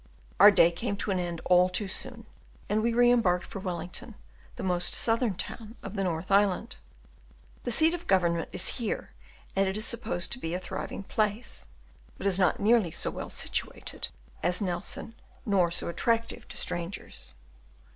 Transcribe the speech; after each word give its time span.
Our 0.39 0.49
day 0.49 0.71
came 0.71 0.97
to 0.97 1.11
an 1.11 1.19
end 1.19 1.41
all 1.45 1.69
too 1.69 1.87
soon, 1.87 2.25
and 2.67 2.81
we 2.81 2.91
re 2.91 3.11
embarked 3.11 3.45
for 3.45 3.59
Wellington, 3.59 4.15
the 4.55 4.63
most 4.63 4.95
southern 4.95 5.35
town 5.35 5.75
of 5.83 5.93
the 5.93 6.03
North 6.03 6.31
Island. 6.31 6.77
The 7.65 7.71
seat 7.71 7.93
of 7.93 8.07
government 8.07 8.49
is 8.51 8.79
there, 8.79 9.11
and 9.55 9.67
it 9.69 9.77
is 9.77 9.85
supposed 9.85 10.31
to 10.31 10.39
be 10.39 10.55
a 10.55 10.57
very 10.57 10.65
thriving 10.65 11.03
place, 11.03 11.67
but 12.17 12.25
is 12.25 12.39
not 12.39 12.59
nearly 12.59 12.89
so 12.89 13.11
well 13.11 13.29
situated 13.29 14.07
as 14.41 14.59
Nelson 14.59 15.13
nor 15.45 15.69
so 15.69 15.87
attractive 15.87 16.47
to 16.47 16.57
strangers. 16.57 17.35